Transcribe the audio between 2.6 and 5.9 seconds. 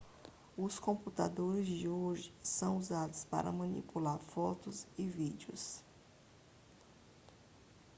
usados para manipular fotos e vídeos